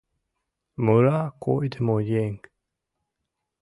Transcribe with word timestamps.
Мура 0.83 1.19
койдымо 1.43 1.95
еҥ. 2.25 2.33